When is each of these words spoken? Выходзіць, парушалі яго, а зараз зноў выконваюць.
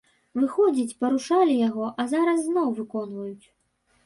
Выходзіць, 0.37 0.97
парушалі 1.03 1.57
яго, 1.67 1.85
а 2.05 2.07
зараз 2.15 2.43
зноў 2.49 2.67
выконваюць. 2.81 3.47